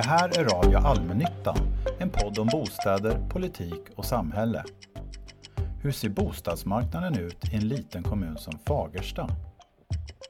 [0.00, 1.56] Det här är Radio Allmännyttan,
[1.98, 4.64] en podd om bostäder, politik och samhälle.
[5.82, 9.28] Hur ser bostadsmarknaden ut i en liten kommun som Fagersta?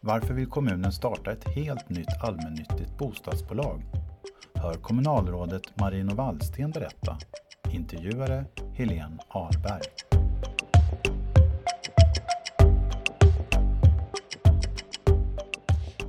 [0.00, 3.82] Varför vill kommunen starta ett helt nytt allmännyttigt bostadsbolag?
[4.54, 7.18] Hör kommunalrådet Marino Wallsten berätta.
[7.72, 8.44] Intervjuare
[8.74, 9.82] Helene Ahlberg.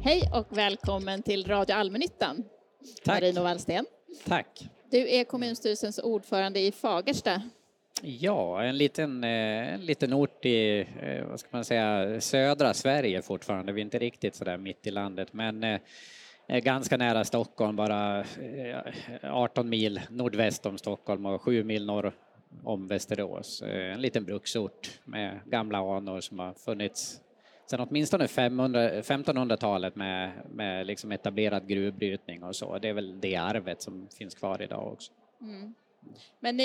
[0.01, 2.43] Hej och välkommen till Radio Allmännyttan.
[3.03, 3.21] Tack.
[3.21, 3.85] Marino Wallsten.
[4.25, 4.69] Tack.
[4.89, 7.41] Du är kommunstyrelsens ordförande i Fagersta.
[8.03, 13.21] Ja, en liten, eh, en liten ort i, eh, vad ska man säga, södra Sverige
[13.21, 13.71] fortfarande.
[13.71, 15.79] Vi är inte riktigt sådär mitt i landet, men eh,
[16.47, 18.25] ganska nära Stockholm, bara
[19.23, 22.13] 18 mil nordväst om Stockholm och 7 mil norr
[22.63, 23.61] om Västerås.
[23.61, 27.21] En liten bruksort med gamla anor som har funnits
[27.71, 32.77] sen åtminstone 1500-talet med, med liksom etablerad gruvbrytning och så.
[32.77, 35.11] Det är väl det arvet som finns kvar idag också.
[35.41, 35.73] Mm.
[36.43, 36.63] Men det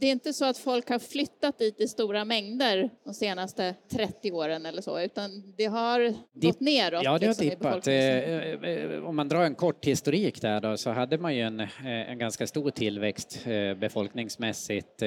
[0.00, 4.66] är inte så att folk har flyttat dit i stora mängder de senaste 30 åren
[4.66, 6.00] eller så, utan det har
[6.32, 7.04] Dip, gått neråt?
[7.04, 7.86] Ja, det har liksom, dippat.
[7.86, 11.60] Eh, eh, om man drar en kort historik där då, så hade man ju en,
[11.60, 13.44] eh, en ganska stor tillväxt
[13.76, 15.02] befolkningsmässigt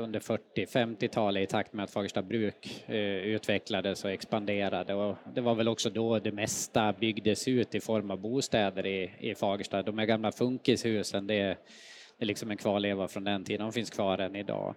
[0.00, 2.84] under 40-50-talet i takt med att Fagersta bruk
[3.24, 8.10] utvecklades och expanderade och det var väl också då det mesta byggdes ut i form
[8.10, 9.82] av bostäder i, i Fagersta.
[9.82, 11.56] De här gamla funkishusen, det
[12.20, 14.74] liksom en kvarleva från den tiden, de finns kvar än idag.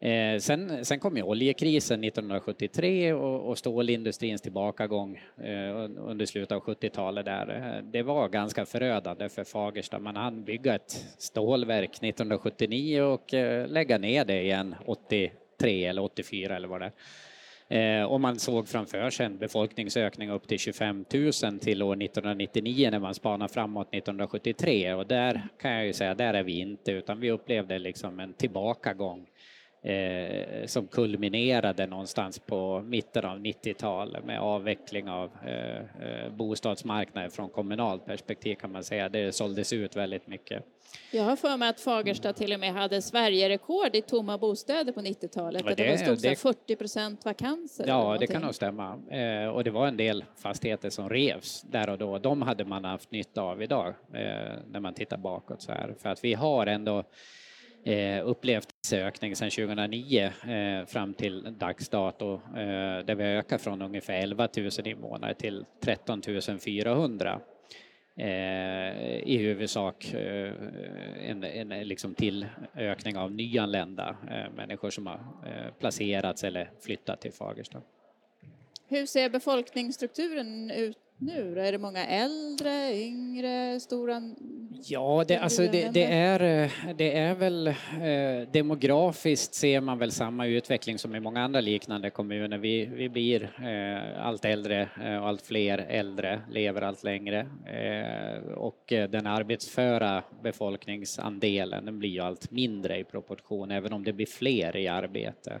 [0.00, 6.62] Eh, sen, sen kom ju oljekrisen 1973 och, och stålindustrins tillbakagång eh, under slutet av
[6.62, 7.76] 70-talet där.
[7.76, 9.98] Eh, det var ganska förödande för Fagersta.
[9.98, 16.56] Man hann bygga ett stålverk 1979 och eh, lägga ner det igen 83 eller 84
[16.56, 16.92] eller vad det är.
[17.70, 22.90] Eh, och man såg framför sig en befolkningsökning upp till 25 000 till år 1999
[22.90, 26.92] när man spanar framåt 1973 och där kan jag ju säga, där är vi inte
[26.92, 29.26] utan vi upplevde liksom en tillbakagång
[29.82, 37.48] eh, som kulminerade någonstans på mitten av 90-talet med avveckling av eh, eh, bostadsmarknaden från
[37.48, 39.08] kommunalt perspektiv kan man säga.
[39.08, 40.64] Det såldes ut väldigt mycket.
[41.10, 45.00] Jag har för mig att Fagersta till och med hade Sverigerekord i tomma bostäder på
[45.00, 45.66] 90-talet.
[45.66, 47.84] Det, det stod det, 40 procent vakanser.
[47.86, 48.98] Ja, det kan nog stämma.
[49.10, 52.18] Eh, och det var en del fastigheter som revs där och då.
[52.18, 54.22] De hade man haft nytta av idag eh,
[54.70, 55.94] när man tittar bakåt så här.
[55.98, 57.04] För att vi har ändå
[57.88, 63.62] eh, upplevt ökning sedan 2009 eh, fram till dags dato eh, där vi har ökat
[63.62, 66.22] från ungefär 11 000 invånare till 13
[66.64, 67.40] 400.
[68.16, 68.26] Eh,
[69.18, 70.52] I huvudsak eh,
[71.20, 77.32] en, en liksom tillökning av nyanlända eh, människor som har eh, placerats eller flyttat till
[77.32, 77.82] Fagersta.
[78.88, 81.60] Hur ser befolkningsstrukturen ut nu?
[81.60, 84.22] Är det många äldre, yngre, stora?
[84.84, 90.46] Ja, det, alltså det, det är, det är väl eh, demografiskt ser man väl samma
[90.46, 92.58] utveckling som i många andra liknande kommuner.
[92.58, 98.52] Vi, vi blir eh, allt äldre eh, och allt fler äldre lever allt längre eh,
[98.52, 104.12] och eh, den arbetsföra befolkningsandelen den blir ju allt mindre i proportion även om det
[104.12, 105.60] blir fler i arbete.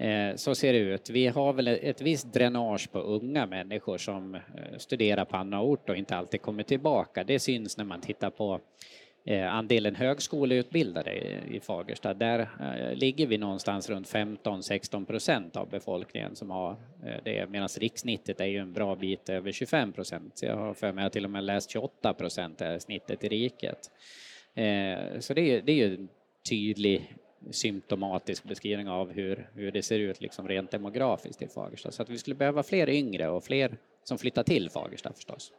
[0.00, 1.10] Eh, så ser det ut.
[1.10, 4.40] Vi har väl ett visst dränage på unga människor som eh,
[4.78, 7.24] studerar på annan ort och inte alltid kommer tillbaka.
[7.24, 8.60] Det syns när man tittar på
[9.24, 11.12] eh, andelen högskoleutbildade
[11.50, 12.14] i Fagersta.
[12.14, 12.48] Där
[12.94, 16.76] ligger vi någonstans runt 15-16 procent av befolkningen som har
[17.24, 20.40] det, medan rikssnittet är ju en bra bit över 25 procent.
[20.42, 23.90] Jag har för mig att till och med läst 28 procent är snittet i riket.
[25.18, 26.08] Så det är, det är ju en
[26.48, 27.14] tydlig
[27.50, 31.90] symptomatisk beskrivning av hur, hur det ser ut liksom rent demografiskt i Fagersta.
[31.90, 35.52] Så att vi skulle behöva fler yngre och fler som flyttar till Fagersta förstås.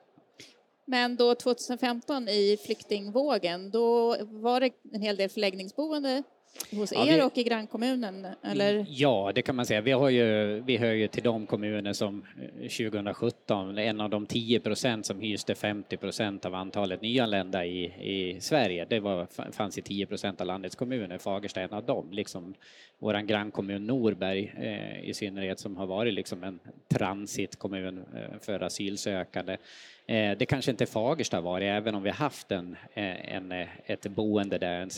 [0.85, 6.23] Men då 2015 i flyktingvågen, då var det en hel del förläggningsboende
[6.71, 8.27] hos ja, er vi, och i grannkommunen?
[8.43, 8.85] Eller?
[8.89, 9.81] Ja, det kan man säga.
[9.81, 12.25] Vi, har ju, vi hör ju till de kommuner som
[12.61, 17.83] 2017, eh, en av de 10 procent som hyste 50 procent av antalet nyanlända i,
[17.83, 18.85] i Sverige.
[18.89, 22.53] Det var, fanns i 10 procent av landets kommuner, Fagersta är en av dem, liksom
[22.99, 29.57] vår grannkommun Norberg eh, i synnerhet som har varit liksom en transitkommun eh, för asylsökande.
[30.05, 34.07] Eh, det kanske inte Fagersta var även om vi haft en, eh, en, eh, ett
[34.07, 34.89] boende där, en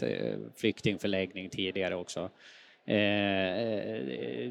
[0.55, 2.29] flyktingförläggning tidigare också.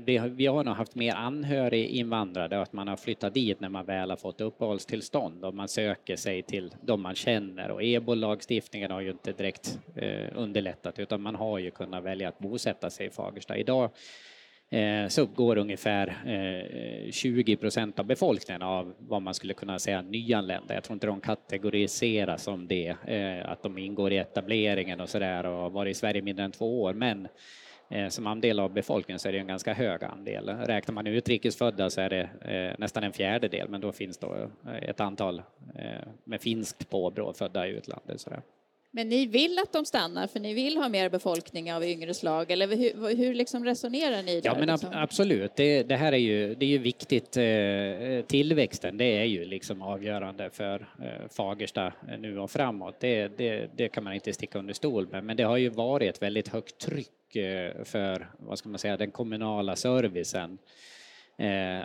[0.05, 3.87] Vi har, vi har nog haft mer anhöriginvandrare, att man har flyttat dit när man
[3.87, 9.01] väl har fått uppehållstillstånd och man söker sig till de man känner och EBO-lagstiftningen har
[9.01, 9.79] ju inte direkt
[10.35, 13.57] underlättat utan man har ju kunnat välja att bosätta sig i Fagersta.
[13.57, 13.91] Idag
[14.73, 20.03] Eh, så uppgår ungefär eh, 20 procent av befolkningen av vad man skulle kunna säga
[20.03, 20.75] nyanlända.
[20.75, 25.47] Jag tror inte de kategoriseras som det, eh, att de ingår i etableringen och sådär
[25.47, 27.29] och har varit i Sverige mindre än två år, men
[28.09, 30.49] som andel av befolkningen så är det en ganska hög andel.
[30.49, 34.51] Räknar man utrikesfödda så är det nästan en fjärdedel, men då finns då
[34.83, 35.43] ett antal
[36.25, 38.21] med finskt påbrå födda i utlandet.
[38.21, 38.43] Sådär.
[38.95, 42.51] Men ni vill att de stannar för ni vill ha mer befolkning av yngre slag
[42.51, 44.41] eller hur, hur liksom resonerar ni?
[44.41, 44.91] Där, ja men liksom?
[44.93, 47.37] absolut, det, det, här är ju, det är ju viktigt.
[47.37, 53.01] Eh, tillväxten det är ju liksom avgörande för eh, Fagersta nu och framåt.
[53.01, 56.23] Det, det, det kan man inte sticka under stol med men det har ju varit
[56.23, 60.59] väldigt högt tryck eh, för vad ska man säga, den kommunala servicen Eh,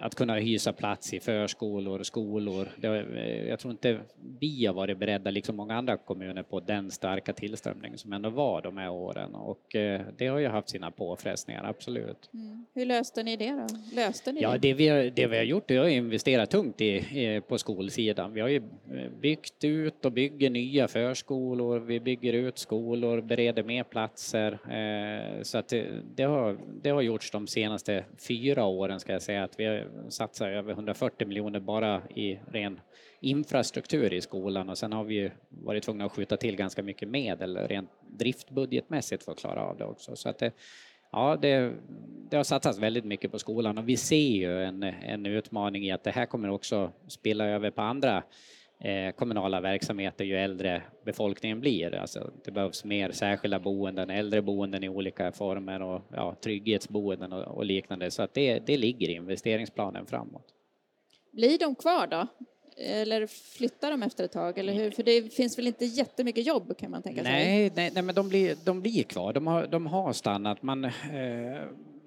[0.01, 2.67] att kunna hysa plats i förskolor, skolor.
[2.77, 3.99] Det, eh, jag tror inte
[4.39, 8.61] vi har varit beredda, liksom många andra kommuner, på den starka tillströmning som ändå var
[8.61, 12.29] de här åren och eh, det har ju haft sina påfrestningar, absolut.
[12.33, 12.65] Mm.
[12.73, 13.67] Hur löste ni det då?
[13.95, 14.57] Löste ni ja, det?
[14.57, 18.33] Det, vi har, det vi har gjort är att investera tungt i, på skolsidan.
[18.33, 18.61] Vi har ju
[19.21, 24.59] byggt ut och bygger nya förskolor, vi bygger ut skolor, bereder mer platser.
[25.43, 29.46] Så att det, det, har, det har gjorts de senaste fyra åren ska jag säga
[29.51, 32.79] att vi satsar över 140 miljoner bara i ren
[33.19, 37.09] infrastruktur i skolan och sen har vi ju varit tvungna att skjuta till ganska mycket
[37.09, 40.15] medel rent driftbudgetmässigt för att klara av det också.
[40.15, 40.51] Så att det,
[41.11, 41.73] ja, det,
[42.29, 45.91] det har satsats väldigt mycket på skolan och vi ser ju en, en utmaning i
[45.91, 48.23] att det här kommer också spilla över på andra
[49.15, 51.95] kommunala verksamheter ju äldre befolkningen blir.
[51.95, 57.65] Alltså, det behövs mer särskilda boenden, äldreboenden i olika former och ja, trygghetsboenden och, och
[57.65, 58.11] liknande.
[58.11, 60.53] Så att det, det ligger i investeringsplanen framåt.
[61.31, 62.27] Blir de kvar då?
[62.77, 64.57] Eller flyttar de efter ett tag?
[64.57, 64.91] Eller hur?
[64.91, 67.31] För det finns väl inte jättemycket jobb kan man tänka sig?
[67.31, 69.33] Nej, nej, nej men de blir, de blir kvar.
[69.33, 70.63] De har, de har stannat.
[70.63, 70.91] Man, eh,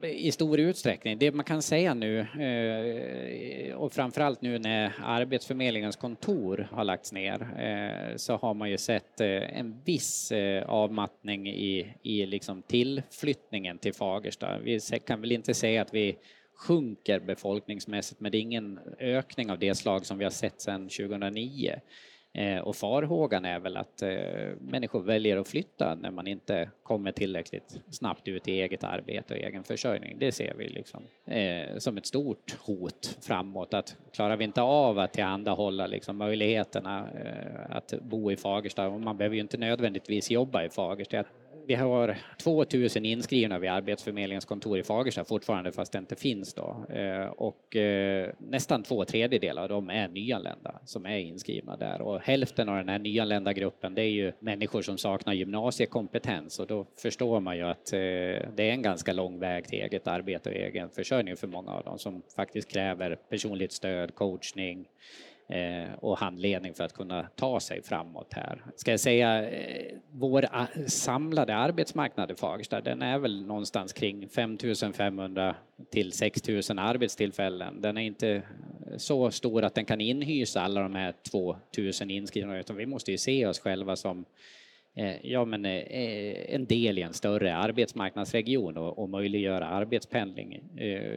[0.04, 1.18] i stor utsträckning.
[1.18, 7.40] Det man kan säga nu eh, och framförallt nu när Arbetsförmedlingens kontor har lagts ner
[7.58, 10.32] eh, så har man ju sett eh, en viss
[10.66, 14.58] avmattning i, i liksom tillflyttningen till Fagersta.
[14.58, 16.16] Vi kan väl inte säga att vi
[16.54, 20.88] sjunker befolkningsmässigt men det är ingen ökning av det slag som vi har sett sedan
[20.88, 21.80] 2009.
[22.32, 24.10] Eh, och farhågan är väl att eh,
[24.60, 29.40] människor väljer att flytta när man inte kommer tillräckligt snabbt ut i eget arbete och
[29.40, 30.16] egen försörjning.
[30.18, 33.74] Det ser vi liksom eh, som ett stort hot framåt.
[33.74, 37.08] Att klarar vi inte av att tillhandahålla liksom möjligheterna
[37.68, 41.24] att bo i Fagersta, och man behöver ju inte nödvändigtvis jobba i Fagersta,
[41.70, 46.86] vi har 2000 inskrivna vid Arbetsförmedlingens kontor i Fagersta fortfarande fast det inte finns då.
[46.88, 52.20] Eh, och eh, nästan två tredjedelar av dem är nyanlända som är inskrivna där och
[52.20, 56.86] hälften av den här nyanlända gruppen det är ju människor som saknar gymnasiekompetens och då
[57.02, 57.98] förstår man ju att eh,
[58.56, 61.84] det är en ganska lång väg till eget arbete och egen försörjning för många av
[61.84, 64.88] dem som faktiskt kräver personligt stöd, coachning,
[65.50, 68.62] Eh, och handledning för att kunna ta sig framåt här.
[68.76, 70.46] Ska jag säga, eh, vår
[70.88, 75.54] samlade arbetsmarknad i Fagersta, den är väl någonstans kring 5500
[75.90, 77.80] till 6000 arbetstillfällen.
[77.80, 78.42] Den är inte
[78.96, 83.18] så stor att den kan inhysa alla de här 2000 inskrivna, utan vi måste ju
[83.18, 84.24] se oss själva som
[84.94, 90.62] eh, ja, men, en del i en större arbetsmarknadsregion och, och möjliggöra arbetspendling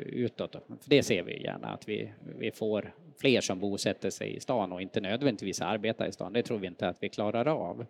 [0.05, 0.51] utåt.
[0.51, 4.71] För det ser vi gärna att vi, vi får fler som bosätter sig i stan
[4.71, 6.33] och inte nödvändigtvis arbetar i stan.
[6.33, 7.85] Det tror vi inte att vi klarar av.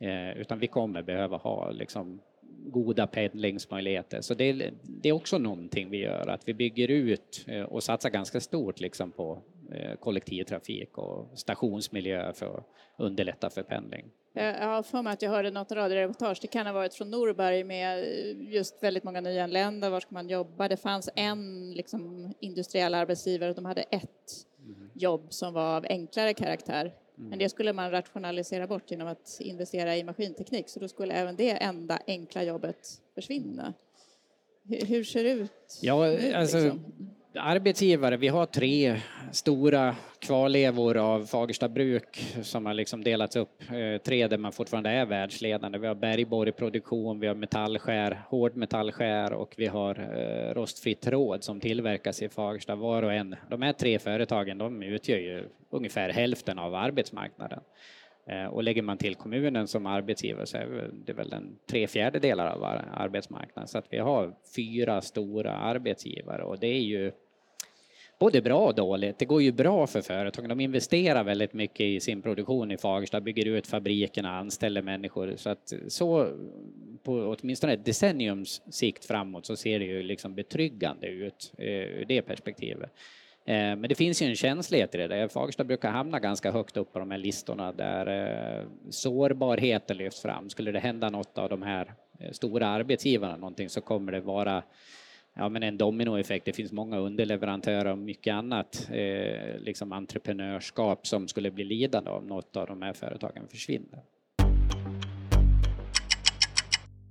[0.00, 0.38] Mm.
[0.38, 2.20] Utan vi kommer behöva ha liksom,
[2.66, 4.20] goda pendlingsmöjligheter.
[4.20, 8.40] Så det, det, är också någonting vi gör, att vi bygger ut och satsar ganska
[8.40, 9.42] stort liksom på
[10.00, 12.66] kollektivtrafik och stationsmiljö för att
[12.98, 14.04] underlätta för pendling.
[14.34, 17.64] Jag har för mig att jag hörde något radioreportage, det kan ha varit från Norberg
[17.64, 18.04] med
[18.52, 20.68] just väldigt många nyanlända, var ska man jobba?
[20.68, 24.90] Det fanns en liksom, industriell arbetsgivare och de hade ett mm.
[24.94, 26.94] jobb som var av enklare karaktär.
[27.18, 27.30] Mm.
[27.30, 31.36] Men det skulle man rationalisera bort genom att investera i maskinteknik, så då skulle även
[31.36, 33.74] det enda enkla jobbet försvinna.
[34.64, 36.32] Hur, hur ser det ut ja, nu?
[36.34, 36.94] Alltså, liksom?
[37.34, 39.00] Arbetsgivare, vi har tre
[39.32, 43.62] stora kvarlevor av Fagersta bruk som har liksom delats upp.
[43.62, 45.78] Eh, tre där man fortfarande är världsledande.
[45.78, 51.60] Vi har Bergborg produktion, vi har metallskär, hårdmetallskär och vi har eh, rostfritt tråd som
[51.60, 53.36] tillverkas i Fagersta var och en.
[53.50, 57.60] De här tre företagen de utgör ju ungefär hälften av arbetsmarknaden.
[58.32, 62.46] Eh, och lägger man till kommunen som arbetsgivare så är det väl en tre fjärdedelar
[62.46, 63.68] av arbetsmarknaden.
[63.68, 67.12] Så att vi har fyra stora arbetsgivare och det är ju
[68.18, 69.18] både bra och dåligt.
[69.18, 70.48] Det går ju bra för företagen.
[70.48, 75.34] De investerar väldigt mycket i sin produktion i Fagersta, bygger ut fabrikerna, anställer människor.
[75.36, 76.28] Så att så
[77.02, 82.04] på åtminstone ett decenniums sikt framåt så ser det ju liksom betryggande ut eh, ur
[82.04, 82.90] det perspektivet.
[83.44, 85.28] Eh, men det finns ju en känslighet i det där.
[85.28, 88.06] Fagersta brukar hamna ganska högt upp på de här listorna där
[88.60, 90.50] eh, sårbarheten lyfts fram.
[90.50, 94.62] Skulle det hända något av de här eh, stora arbetsgivarna någonting så kommer det vara
[95.34, 96.44] ja, men en dominoeffekt.
[96.44, 102.26] Det finns många underleverantörer och mycket annat eh, liksom entreprenörskap som skulle bli lidande om
[102.26, 104.02] något av de här företagen försvinner.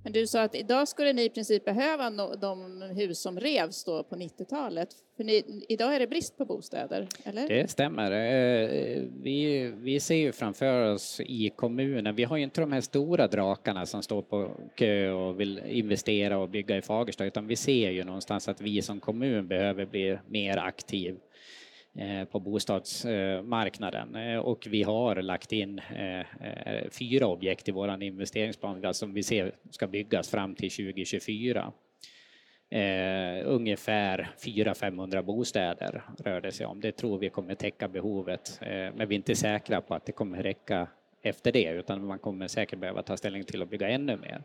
[0.04, 4.02] Men du sa att idag skulle ni i princip behöva de hus som revs då
[4.02, 4.88] på 90-talet.
[5.16, 7.48] För ni, idag är det brist på bostäder, eller?
[7.48, 8.10] Det stämmer.
[8.12, 12.80] Eh, vi, vi ser ju framför oss i kommunen, vi har ju inte de här
[12.80, 17.56] stora drakarna som står på kö och vill investera och bygga i Fagersta, utan vi
[17.56, 21.16] ser ju någonstans att vi som kommun behöver bli mer aktiv
[21.94, 26.26] Eh, på bostadsmarknaden eh, och vi har lagt in eh,
[26.90, 31.72] fyra objekt i vår investeringsplan alltså, som vi ser ska byggas fram till 2024.
[32.70, 36.80] Eh, ungefär 400-500 bostäder rör det sig om.
[36.80, 40.12] Det tror vi kommer täcka behovet, eh, men vi är inte säkra på att det
[40.12, 40.86] kommer räcka
[41.22, 44.42] efter det, utan man kommer säkert behöva ta ställning till att bygga ännu mer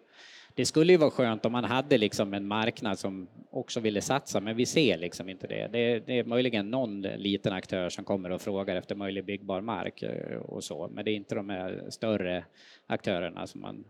[0.57, 4.39] det skulle ju vara skönt om man hade liksom en marknad som också ville satsa,
[4.39, 5.67] men vi ser liksom inte det.
[5.71, 10.03] Det, det är möjligen någon liten aktör som kommer och frågar efter möjlig byggbar mark
[10.03, 12.45] eh, och så, men det är inte de här större
[12.87, 13.83] aktörerna som, man,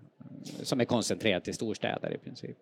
[0.63, 2.57] som är koncentrerade till storstäder i princip.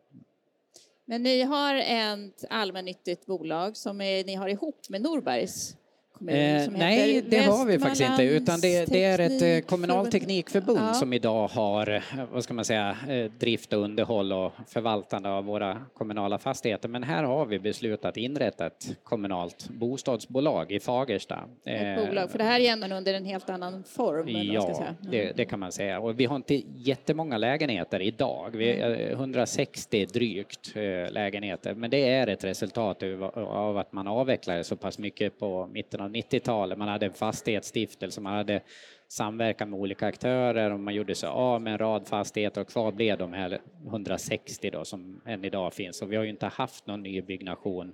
[1.06, 5.78] Men ni har ett allmännyttigt bolag som är, ni har ihop med Norbergs
[6.20, 10.80] eh, Nej, det har vi faktiskt inte, utan det, det är ett eh, kommunalt teknikförbund
[10.80, 10.94] ja.
[10.94, 15.46] som idag har, eh, vad ska man säga, eh, drift och underhåll och förvaltande av
[15.46, 16.90] våra kommunala fastigheter.
[16.90, 21.44] Men här har vi beslutat inrätta ett kommunalt bostadsbolag i Fagersta.
[21.66, 24.28] Ett bolag, för det här är ändå under en helt annan form.
[24.28, 25.12] Ja, mm.
[25.12, 26.00] det, det, kan man säga.
[26.00, 28.50] Och vi har inte jättemånga lägenheter idag.
[28.54, 30.76] Vi är 160 drygt
[31.10, 33.04] lägenheter, men det är ett resultat
[33.36, 36.78] av att man avvecklade så pass mycket på mitten av 90-talet.
[36.78, 38.62] Man hade en fastighetsstiftelse, man hade
[39.08, 42.92] samverkan med olika aktörer och man gjorde sig av med en rad fastigheter och kvar
[42.92, 46.02] blev de här 160 då som än idag finns.
[46.02, 47.94] Och vi har ju inte haft någon nybyggnation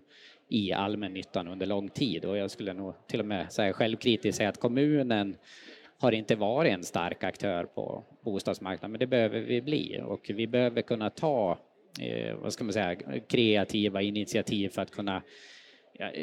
[0.50, 4.50] i allmännyttan under lång tid och jag skulle nog till och med säga självkritiskt säga
[4.50, 5.38] att kommunen
[6.02, 10.48] har inte varit en stark aktör på bostadsmarknaden, men det behöver vi bli och vi
[10.48, 11.58] behöver kunna ta
[12.02, 12.96] eh, vad ska man säga,
[13.28, 15.22] kreativa initiativ för att kunna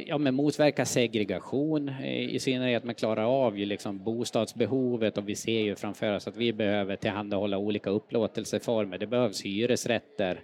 [0.07, 5.61] ja, men motverka segregation i synnerhet man klara av ju liksom bostadsbehovet och vi ser
[5.61, 8.99] ju framför oss att vi behöver tillhandahålla olika upplåtelseformer.
[8.99, 10.41] Det behövs hyresrätter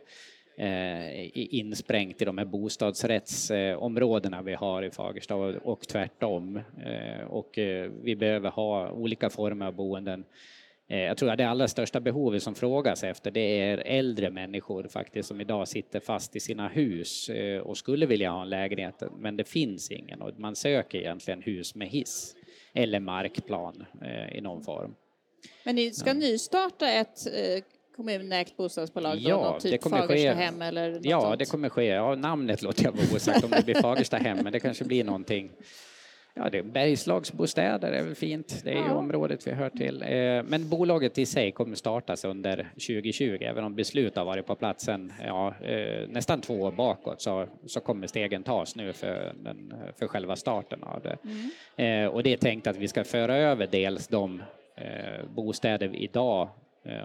[0.57, 6.57] eh, insprängt i de här bostadsrättsområdena vi har i Fagersta och, och tvärtom.
[6.87, 10.25] Eh, och eh, vi behöver ha olika former av boenden
[10.87, 15.29] jag tror att det allra största behovet som frågas efter det är äldre människor faktiskt
[15.29, 19.37] som idag sitter fast i sina hus eh, och skulle vilja ha en lägenhet men
[19.37, 22.35] det finns ingen och man söker egentligen hus med hiss
[22.75, 24.95] eller markplan eh, i någon form.
[25.65, 26.15] Men ni ska ja.
[26.15, 27.19] nystarta ett
[27.97, 29.19] kommunägt bostadsbolag?
[29.19, 30.45] Ja, då, typ det kommer Fagersta ske.
[30.45, 31.39] hem eller Ja, sånt.
[31.39, 31.85] det kommer ske.
[31.85, 35.05] Ja, namnet låter jag vara osagt om det blir Fagersta hem, men det kanske blir
[35.05, 35.51] någonting
[36.37, 38.61] Ja, det är Bergslagsbostäder är väl fint.
[38.65, 40.03] Det är ju området vi hör till.
[40.03, 40.09] Eh,
[40.43, 45.13] men bolaget i sig kommer startas under 2020, även om beslut har varit på platsen
[45.27, 50.07] ja, eh, nästan två år bakåt så, så kommer stegen tas nu för, den, för
[50.07, 51.17] själva starten av det.
[51.25, 51.51] Mm.
[52.05, 54.43] Eh, och det är tänkt att vi ska föra över dels de
[55.35, 56.49] bostäder vi idag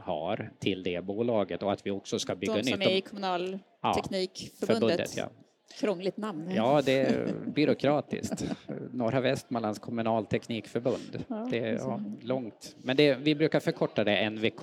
[0.01, 2.65] har till det bolaget och att vi också ska bygga nytt.
[2.65, 5.17] De som är i kommunalteknikförbundet?
[5.17, 5.29] Ja,
[5.73, 6.51] Krångligt namn.
[6.55, 8.45] Ja, det är byråkratiskt.
[8.91, 11.25] Norra Västmanlands kommunalteknikförbund.
[11.27, 12.75] Ja, det är ja, långt.
[12.81, 14.61] Men det, vi brukar förkorta det NVK,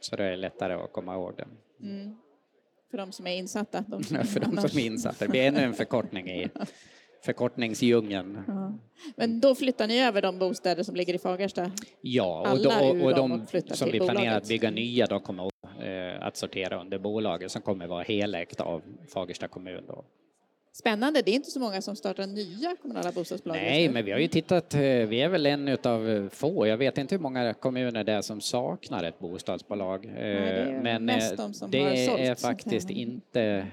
[0.00, 1.46] så det är lättare att komma ihåg det.
[1.86, 2.16] Mm.
[2.90, 3.84] För de som är insatta?
[3.88, 5.24] De som för de som är insatta.
[5.24, 6.48] Det blir ännu en förkortning i
[7.24, 8.38] förkortningsdjungeln.
[8.46, 8.78] Ja.
[9.16, 11.70] Men då flyttar ni över de bostäder som ligger i Fagersta?
[12.00, 15.50] Ja, och, då, och, och de som vi planerar att bygga nya, de kommer
[15.80, 18.82] eh, att sortera under bolaget som kommer vara helägt av
[19.14, 19.84] Fagersta kommun.
[19.88, 20.04] Då.
[20.78, 23.56] Spännande, det är inte så många som startar nya kommunala bostadsbolag.
[23.56, 26.98] Nej, men vi har ju tittat, eh, vi är väl en utav få, jag vet
[26.98, 30.06] inte hur många kommuner det är som saknar ett bostadsbolag.
[30.06, 31.78] Nej, det eh, men eh, de det
[32.26, 33.66] är faktiskt inte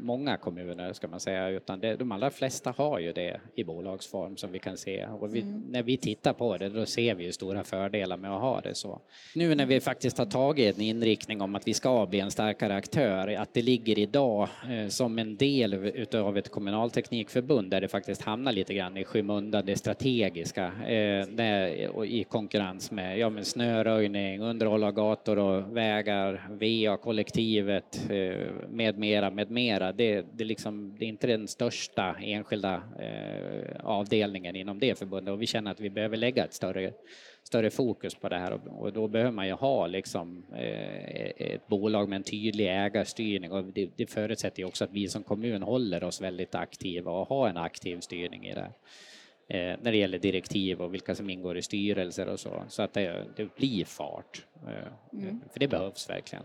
[0.00, 4.36] många kommuner ska man säga, utan det, de allra flesta har ju det i bolagsform
[4.36, 5.06] som vi kan se.
[5.06, 5.62] Och vi, mm.
[5.70, 8.74] när vi tittar på det, då ser vi ju stora fördelar med att ha det
[8.74, 9.00] så.
[9.34, 12.74] Nu när vi faktiskt har tagit en inriktning om att vi ska bli en starkare
[12.74, 14.48] aktör, att det ligger idag
[14.88, 19.66] som en del utav av ett kommunalteknikförbund där det faktiskt hamnar lite grann i skymundan
[19.66, 21.66] det strategiska eh, där,
[22.04, 29.30] i konkurrens med, ja, men snöröjning, underhåll av gator och vägar, VA-kollektivet eh, med mera,
[29.30, 29.92] med mera.
[29.92, 35.42] Det, det, liksom, det är inte den största enskilda eh, avdelningen inom det förbundet och
[35.42, 36.92] vi känner att vi behöver lägga ett större
[37.44, 42.08] större fokus på det här och, då behöver man ju ha liksom eh, ett bolag
[42.08, 46.04] med en tydlig ägarstyrning och det, det förutsätter ju också att vi som kommun håller
[46.04, 48.72] oss väldigt aktiva och har en aktiv styrning i det
[49.48, 52.94] eh, när det gäller direktiv och vilka som ingår i styrelser och så, så att
[52.94, 54.46] det, det blir fart.
[54.66, 55.40] Eh, mm.
[55.52, 56.44] För det behövs verkligen.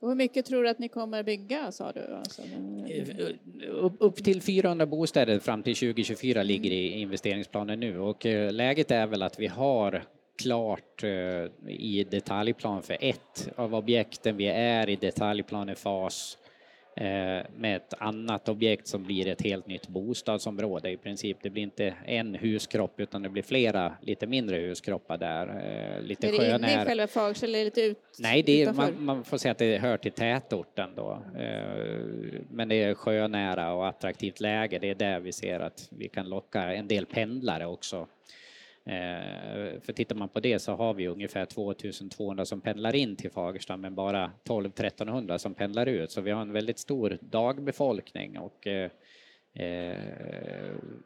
[0.00, 2.14] Och hur mycket tror du att ni kommer bygga, sa du?
[2.14, 8.52] Alltså, eh, upp till 400 bostäder fram till 2024 ligger i investeringsplanen nu och eh,
[8.52, 10.04] läget är väl att vi har
[10.42, 14.36] klart eh, i detaljplan för ett av objekten.
[14.36, 16.38] Vi är i detaljplanefas
[17.56, 21.36] med ett annat objekt som blir ett helt nytt bostadsområde i princip.
[21.42, 25.46] Det blir inte en huskropp utan det blir flera lite mindre huskroppar där.
[25.46, 29.04] Eh, lite är det inne i själva Fagersta eller lite ut, Nej, det är, man,
[29.04, 31.22] man, får säga att det hör till tätorten då.
[31.38, 34.78] Eh, men det är sjönära och attraktivt läge.
[34.78, 38.39] Det är där vi ser att vi kan locka en del pendlare också Eh,
[38.84, 43.30] Eh, för tittar man på det så har vi ungefär 2200 som pendlar in till
[43.30, 46.10] Fagersta men bara 12-1300 som pendlar ut.
[46.10, 48.90] Så vi har en väldigt stor dagbefolkning och eh,
[49.54, 49.96] eh,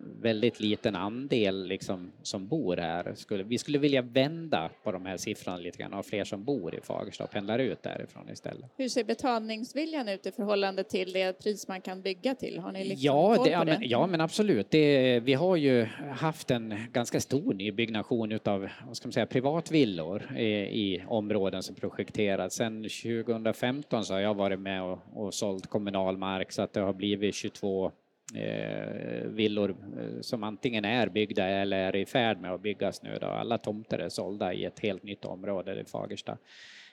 [0.01, 3.15] väldigt liten andel liksom, som bor här.
[3.15, 6.75] Skulle, vi skulle vilja vända på de här siffrorna lite grann, ha fler som bor
[6.75, 8.71] i Fagersta och pendlar ut därifrån istället.
[8.77, 12.59] Hur ser betalningsviljan ut i förhållande till det pris man kan bygga till?
[12.59, 13.79] Har ni liksom ja, koll det, på det?
[13.83, 14.71] Ja, men absolut.
[14.71, 20.37] Det, vi har ju haft en ganska stor nybyggnation utav vad ska man säga, privatvillor
[20.37, 20.45] i,
[20.83, 22.57] i områden som projekterats.
[22.57, 26.81] Sen 2015 så har jag varit med och, och sålt kommunal mark så att det
[26.81, 27.93] har blivit 22 eh,
[28.35, 33.19] Eh, villor eh, som antingen är byggda eller är i färd med att byggas nu.
[33.21, 33.27] Då.
[33.27, 36.39] Alla tomter är sålda i ett helt nytt område i Fagersta.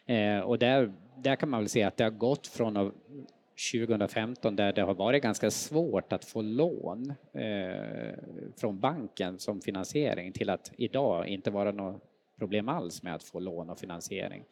[0.05, 2.91] Eh, och där, där kan man väl se att det har gått från
[3.71, 8.13] 2015 där det har varit ganska svårt att få lån eh,
[8.57, 12.03] från banken som finansiering till att idag inte vara något
[12.37, 14.43] problem alls med att få lån och finansiering.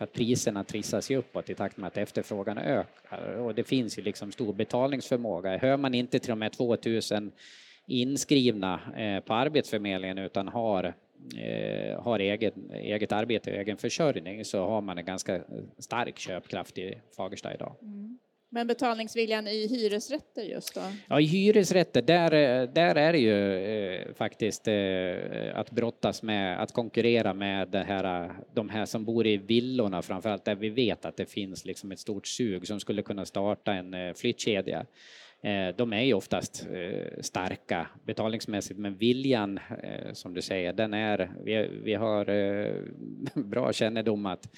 [0.00, 3.98] För att priserna trissas ju uppåt i takt med att efterfrågan ökar och det finns
[3.98, 5.58] ju liksom stor betalningsförmåga.
[5.58, 7.32] Hör man inte till de här 2000
[7.86, 10.84] inskrivna eh, på Arbetsförmedlingen utan har,
[11.36, 15.40] eh, har eget, eget arbete och egen försörjning så har man en ganska
[15.78, 17.74] stark köpkraft i Fagersta idag.
[17.82, 18.18] Mm.
[18.52, 20.80] Men betalningsviljan i hyresrätter just då?
[21.08, 26.62] Ja, i hyresrätter, där, eh, där är det ju eh, faktiskt eh, att brottas med,
[26.62, 31.04] att konkurrera med det här, de här som bor i villorna framförallt, där vi vet
[31.04, 34.86] att det finns liksom ett stort sug som skulle kunna starta en eh, flyttkedja.
[35.42, 40.94] Eh, de är ju oftast eh, starka betalningsmässigt, men viljan, eh, som du säger, den
[40.94, 42.74] är, vi, vi har eh,
[43.34, 44.48] bra kännedom att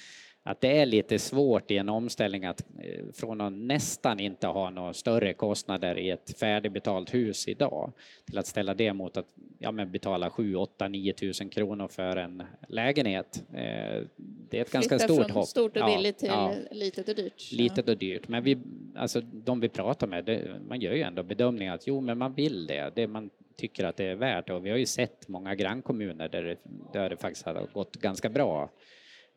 [0.44, 4.70] att det är lite svårt i en omställning att eh, från att nästan inte ha
[4.70, 7.92] några större kostnader i ett färdigbetalt hus idag
[8.26, 9.26] till att ställa det mot att
[9.58, 13.44] ja, men betala 7, 8, 9 tusen kronor för en lägenhet.
[13.54, 14.02] Eh,
[14.50, 15.48] det är ett ganska stort från hopp.
[15.48, 17.52] stort och billigt till ja, litet och dyrt.
[17.52, 18.58] Litet och dyrt, men vi,
[18.96, 22.34] alltså, de vi pratar med, det, man gör ju ändå bedömningen att jo, men man
[22.34, 22.92] vill det.
[22.94, 26.42] det man tycker att det är värt och vi har ju sett många grannkommuner där
[26.42, 26.56] det,
[26.92, 28.70] där det faktiskt har gått ganska bra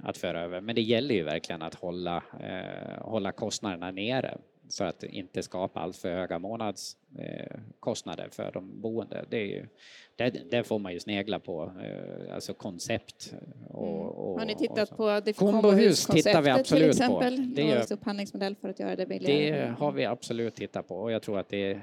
[0.03, 0.61] att föra över.
[0.61, 4.37] Men det gäller ju verkligen att hålla, eh, hålla kostnaderna nere
[4.77, 9.25] för att inte skapa allt för höga månadskostnader eh, för de boende.
[9.29, 9.67] Det ju,
[10.15, 13.33] där, där, får man ju snegla på eh, alltså koncept.
[13.69, 14.07] Och, mm.
[14.07, 17.35] och, Har ni tittat på det kombohus tittar vi absolut till exempel?
[17.35, 17.55] på.
[17.55, 19.61] Det är upphandlingsmodell för att göra det billigare.
[19.61, 21.79] Det har vi absolut tittat på och jag tror att det, eh,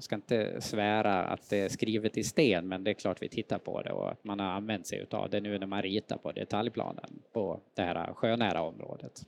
[0.00, 3.58] ska inte svära att det är skrivet i sten, men det är klart vi tittar
[3.58, 6.32] på det och att man har använt sig av det nu när man ritar på
[6.32, 9.22] detaljplanen på det här sjönära området.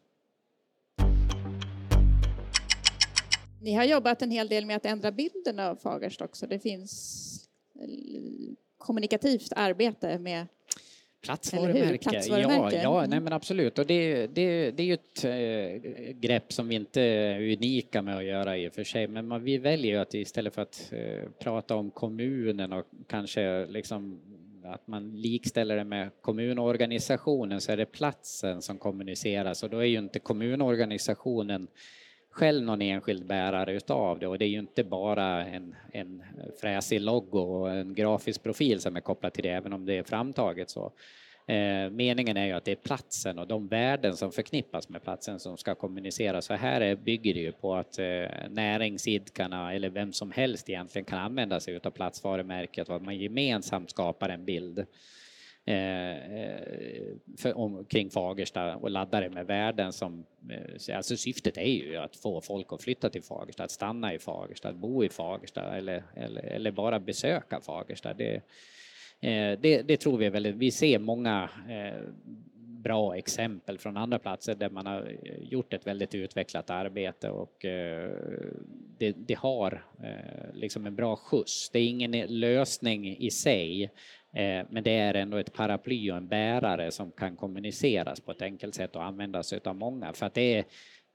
[3.61, 6.47] Ni har jobbat en hel del med att ändra bilden av Fagersta också.
[6.47, 7.49] Det finns
[8.79, 10.47] kommunikativt arbete med
[11.21, 13.11] Platsvarumärke, ja, ja mm.
[13.11, 13.79] nej men absolut.
[13.79, 18.16] Och det, det, det är ju ett äh, grepp som vi inte är unika med
[18.16, 20.92] att göra i och för sig, men man, vi väljer ju att istället för att
[20.92, 24.21] äh, prata om kommunen och kanske liksom
[24.64, 29.85] att man likställer det med kommunorganisationen så är det platsen som kommuniceras och då är
[29.85, 31.68] ju inte kommunorganisationen
[32.38, 36.22] själv någon enskild bärare utav det och det är ju inte bara en, en
[36.61, 40.03] fräsig logo och en grafisk profil som är kopplad till det, även om det är
[40.03, 40.92] framtaget så.
[41.46, 45.40] Eh, meningen är ju att det är platsen och de värden som förknippas med platsen
[45.40, 46.44] som ska kommuniceras.
[46.44, 51.05] Så här är, bygger det ju på att eh, näringsidkarna eller vem som helst egentligen
[51.05, 54.87] kan använda sig av platsvarumärket och att man gemensamt skapar en bild
[55.68, 56.61] Eh, eh,
[57.38, 60.24] för, om, kring Fagersta och ladda det med värden som...
[60.50, 64.18] Eh, alltså syftet är ju att få folk att flytta till Fagersta, att stanna i
[64.18, 68.14] Fagersta, att bo i Fagersta eller, eller, eller bara besöka Fagersta.
[68.14, 68.42] Det,
[69.20, 72.02] Eh, det, det, tror vi är väldigt, vi ser många eh,
[72.54, 78.11] bra exempel från andra platser där man har gjort ett väldigt utvecklat arbete och eh,
[78.98, 79.85] det, det har
[80.52, 81.70] liksom en bra skjuts.
[81.70, 83.90] Det är ingen lösning i sig,
[84.32, 88.42] Eh, men det är ändå ett paraply och en bärare som kan kommuniceras på ett
[88.42, 90.12] enkelt sätt och användas av många.
[90.12, 90.64] För att det är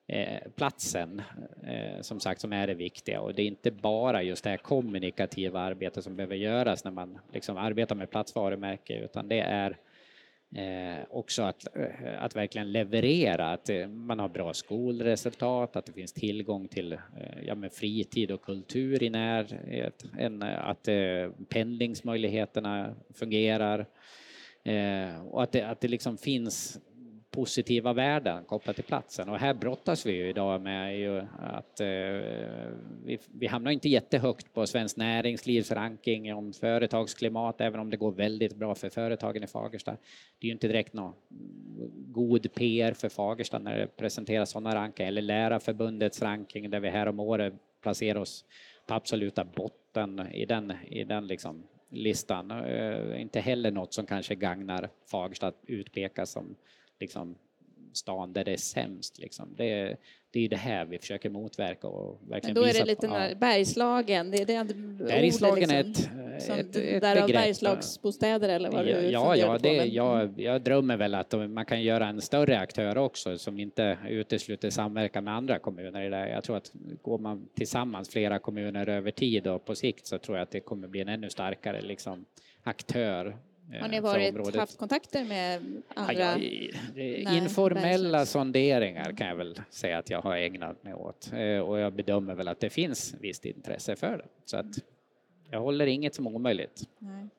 [0.07, 1.21] eh, platsen
[1.63, 4.57] eh, som sagt som är det viktiga och det är inte bara just det här
[4.57, 9.77] kommunikativa arbetet som behöver göras när man liksom arbetar med platsvarumärke utan det är
[10.55, 15.93] eh, också att, eh, att verkligen leverera, att eh, man har bra skolresultat, att det
[15.93, 16.99] finns tillgång till eh,
[17.45, 20.05] ja, med fritid och kultur i närhet,
[20.57, 20.87] att
[21.49, 23.85] pendlingsmöjligheterna fungerar.
[25.31, 26.79] Och att det, att det liksom finns
[27.33, 31.87] positiva värden kopplat till platsen och här brottas vi ju idag med ju att eh,
[33.05, 38.11] vi, vi hamnar inte jättehögt på Svenskt Näringslivs ranking om företagsklimat även om det går
[38.11, 39.91] väldigt bra för företagen i Fagersta.
[39.91, 41.13] Det är ju inte direkt någon
[41.95, 47.07] god PR för Fagersta när det presenteras sådana rankningar eller Lärarförbundets ranking där vi här
[47.07, 48.45] om året placerar oss
[48.87, 52.51] på absoluta botten i den, i den liksom listan.
[52.51, 56.55] Eh, inte heller något som kanske gagnar Fagersta att utpekas som
[56.99, 57.35] liksom,
[57.93, 59.19] stan där det är sämst.
[59.19, 59.55] Liksom.
[59.57, 59.97] Det, är,
[60.31, 63.35] det är det här vi försöker motverka och verkligen Men då är det lite ja.
[63.35, 64.73] Bergslagen, det är det
[65.05, 67.27] Bergslagen är liksom, ett, ett, ett begrepp.
[67.27, 71.81] Bergslagsbostäder eller vad ja, du Ja, ja det, jag, jag drömmer väl att man kan
[71.81, 76.29] göra en större aktör också som inte utesluter samverkan med andra kommuner i det.
[76.29, 80.37] Jag tror att går man tillsammans flera kommuner över tid och på sikt så tror
[80.37, 82.25] jag att det kommer bli en ännu starkare liksom,
[82.63, 83.37] aktör
[83.81, 86.13] har ni varit, haft kontakter med andra?
[86.13, 86.37] Ja,
[86.95, 91.79] ja, informella sonderingar kan jag väl säga att jag har ägnat mig åt eh, och
[91.79, 94.25] jag bedömer väl att det finns visst intresse för det.
[94.45, 94.75] Så att
[95.49, 96.83] jag håller inget som omöjligt.
[96.99, 97.29] Nej.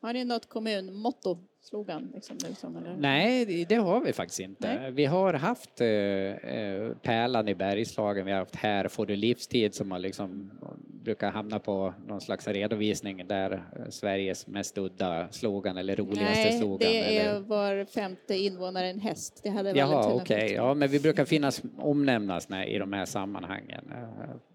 [0.00, 1.38] Har ni något kommunmotto?
[1.66, 2.10] Slogan?
[2.14, 4.74] Liksom, liksom, Nej, det har vi faktiskt inte.
[4.74, 4.90] Nej.
[4.90, 9.74] Vi har haft eh, eh, Pärlan i Bergslagen, vi har haft Här får du livstid
[9.74, 10.50] som har liksom,
[11.04, 16.58] brukar hamna på någon slags redovisning där eh, Sveriges mest udda slogan eller roligaste Nej,
[16.58, 16.78] slogan.
[16.78, 17.40] det är eller...
[17.40, 19.40] var femte invånare en häst.
[19.42, 20.36] Det hade Jaha, okej.
[20.36, 20.54] Okay.
[20.54, 23.92] Ja, men vi brukar finnas omnämnas i de här sammanhangen.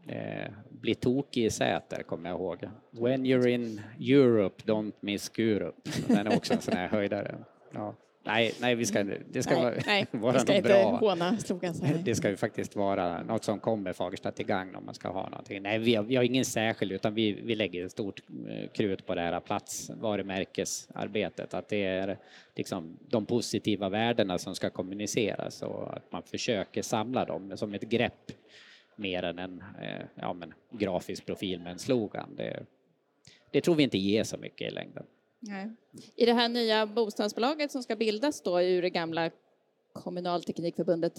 [0.07, 2.69] Eh, bli tokig i Säter kommer jag ihåg.
[2.91, 5.89] When you're in Europe, don't miss Skurup.
[6.07, 7.35] Den är också en sån här höjdare.
[7.71, 7.95] Ja.
[8.23, 10.97] Nej, nej, vi ska, det ska nej, vara, nej, vara ska något bra.
[10.97, 11.37] Håna,
[12.03, 15.29] det ska ju faktiskt vara något som kommer Fagersta till gagn om man ska ha
[15.29, 15.61] någonting.
[15.61, 19.15] Nej, vi har, vi har ingen särskild utan vi, vi lägger stort eh, krut på
[19.15, 21.53] det här platsvarumärkesarbetet.
[21.53, 22.17] Att det är
[22.55, 27.89] liksom de positiva värdena som ska kommuniceras och att man försöker samla dem som ett
[27.89, 28.31] grepp
[28.95, 32.35] mer än en eh, ja, men, grafisk profil med en slogan.
[32.35, 32.65] Det,
[33.51, 35.05] det tror vi inte ger så mycket i längden.
[35.39, 35.69] Nej.
[36.15, 39.31] I det här nya bostadsbolaget som ska bildas då ur det gamla
[39.93, 41.13] Kommunalteknikförbundet,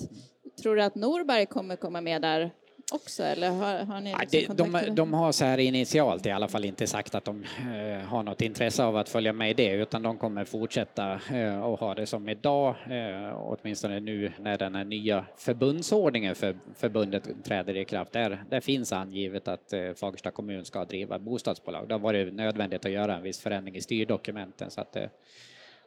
[0.62, 2.50] tror du att Norberg kommer komma med där
[2.94, 6.30] också eller har, har ni liksom ja, det, de, de, har så här initialt i
[6.30, 9.54] alla fall inte sagt att de eh, har något intresse av att följa med i
[9.54, 14.58] det utan de kommer fortsätta eh, och ha det som idag eh, åtminstone nu när
[14.58, 18.12] den här nya förbundsordningen för förbundet träder i kraft.
[18.12, 21.88] Där, där finns angivet att eh, Fagersta kommun ska driva bostadsbolag.
[21.88, 24.96] Det har varit nödvändigt att göra en viss förändring i styrdokumenten så att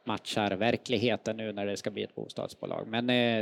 [0.06, 2.88] matchar verkligheten nu när det ska bli ett bostadsbolag.
[2.88, 3.42] Men eh,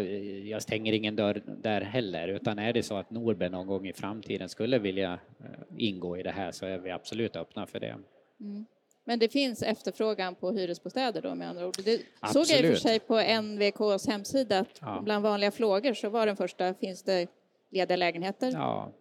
[0.49, 3.93] jag stänger ingen dörr där heller, utan är det så att Norberg någon gång i
[3.93, 5.45] framtiden skulle vilja eh,
[5.78, 7.95] ingå i det här så är vi absolut öppna för det.
[8.39, 8.65] Mm.
[9.06, 11.76] Men det finns efterfrågan på hyresbostäder då med andra ord.
[11.86, 12.47] Det Absolut.
[12.47, 15.02] såg jag i och för sig på NVKs hemsida att ja.
[15.04, 17.28] bland vanliga frågor så var den första, finns det
[17.69, 18.52] lediga lägenheter?
[18.54, 18.91] Ja.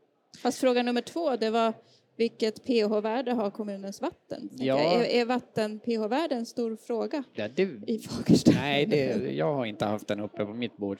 [0.42, 1.72] Fast fråga nummer två, det var
[2.16, 4.48] vilket pH-värde har kommunens vatten?
[4.52, 4.78] Ja.
[4.78, 8.50] Är, är vatten pH-värde en stor fråga ja, det, i Fagersta?
[8.54, 10.98] Nej, det, jag har inte haft den uppe på mitt bord.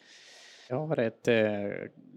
[0.69, 1.35] Jag har ett eh,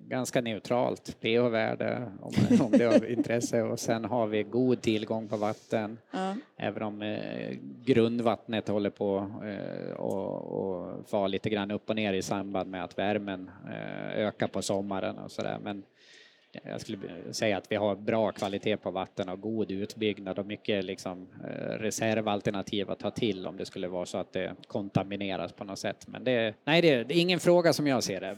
[0.08, 5.28] ganska neutralt pH-värde om, om det är av intresse och sen har vi god tillgång
[5.28, 5.98] på vatten.
[6.12, 6.36] Ja.
[6.58, 12.14] Även om eh, grundvattnet håller på eh, och, och far lite grann upp och ner
[12.14, 15.60] i samband med att värmen eh, ökar på sommaren och sådär.
[15.64, 15.84] Men
[16.64, 16.98] jag skulle
[17.32, 21.80] säga att vi har bra kvalitet på vatten och god utbyggnad och mycket liksom, eh,
[21.80, 26.08] reservalternativ att ta till om det skulle vara så att det kontamineras på något sätt.
[26.08, 28.38] Men det, nej, det, det är ingen fråga som jag ser det.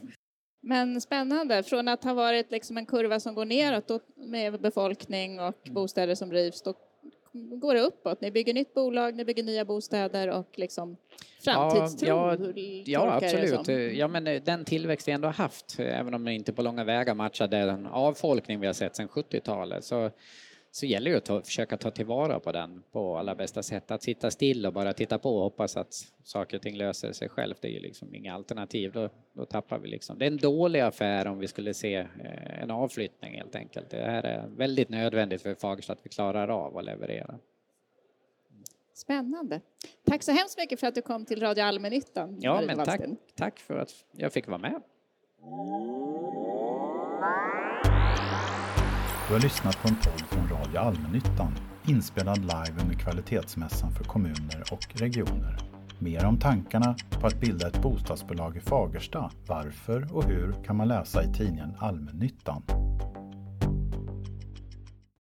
[0.60, 5.54] Men spännande, från att ha varit liksom en kurva som går neråt med befolkning och
[5.70, 6.74] bostäder som rivs, då
[7.32, 8.20] går det uppåt.
[8.20, 10.96] Ni bygger nytt bolag, ni bygger nya bostäder och liksom
[11.44, 12.08] framtidstro.
[12.08, 13.94] Ja, ja, ja absolut.
[13.96, 16.84] Ja, men eh, den tillväxt vi ändå har haft, även om det inte på långa
[16.84, 20.10] vägar matchar den avfolkning vi har sett sedan 70-talet, så
[20.78, 23.90] så gäller det att ta, försöka ta tillvara på den på alla bästa sätt.
[23.90, 27.28] Att sitta still och bara titta på och hoppas att saker och ting löser sig
[27.28, 28.92] själv, det är ju liksom inga alternativ.
[28.92, 30.18] Då, då tappar vi liksom.
[30.18, 33.90] Det är en dålig affär om vi skulle se eh, en avflyttning helt enkelt.
[33.90, 37.38] Det här är väldigt nödvändigt för Fagersta att vi klarar av att leverera.
[38.94, 39.60] Spännande.
[40.04, 42.38] Tack så hemskt mycket för att du kom till Radio Allmännyttan.
[42.40, 43.00] Ja, men tack,
[43.34, 44.82] tack för att jag fick vara med.
[49.28, 51.52] Du har lyssnat på en podd från Radio Allmännyttan
[51.86, 55.58] inspelad live under kvalitetsmässan för kommuner och regioner.
[55.98, 60.88] Mer om tankarna på att bilda ett bostadsbolag i Fagersta, varför och hur kan man
[60.88, 62.62] läsa i tidningen Allmännyttan.